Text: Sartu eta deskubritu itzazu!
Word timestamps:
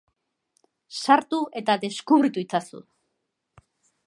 Sartu 1.01 1.41
eta 1.61 1.77
deskubritu 1.85 2.45
itzazu! 2.47 2.85